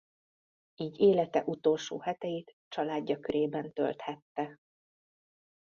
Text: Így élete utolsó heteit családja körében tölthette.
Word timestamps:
Így 0.75 0.99
élete 0.99 1.43
utolsó 1.45 1.99
heteit 1.99 2.53
családja 2.67 3.19
körében 3.19 3.73
tölthette. 3.73 4.57